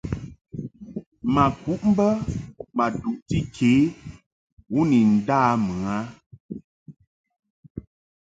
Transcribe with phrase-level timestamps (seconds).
[1.33, 2.07] Ma kuʼ bə
[2.75, 3.71] ma duʼti ke
[4.77, 5.97] u ni nda mɨ a.